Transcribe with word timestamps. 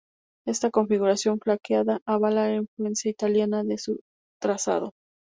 Esta 0.47 0.71
configuración 0.71 1.37
flanqueada 1.39 2.01
avala 2.07 2.47
la 2.49 2.55
influencia 2.55 3.11
italiana 3.11 3.63
de 3.63 3.77
su 3.77 3.99
trazado. 4.41 4.93